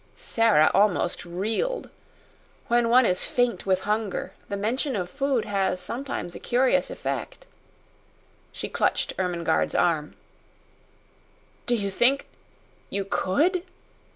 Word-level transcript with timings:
Sara 0.15 0.71
almost 0.73 1.23
reeled. 1.25 1.91
When 2.69 2.89
one 2.89 3.05
is 3.05 3.23
faint 3.23 3.67
with 3.67 3.81
hunger 3.81 4.33
the 4.49 4.57
mention 4.57 4.95
of 4.95 5.11
food 5.11 5.45
has 5.45 5.79
sometimes 5.79 6.33
a 6.33 6.39
curious 6.39 6.89
effect. 6.89 7.45
She 8.51 8.67
clutched 8.67 9.13
Ermengarde's 9.19 9.75
arm. 9.75 10.15
"Do 11.67 11.75
you 11.75 11.91
think 11.91 12.25
you 12.89 13.05
COULD?" 13.05 13.61